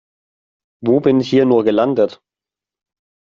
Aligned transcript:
Wo 0.83 0.99
bin 0.99 1.19
ich 1.19 1.29
hier 1.29 1.45
nur 1.45 1.63
gelandet? 1.63 2.23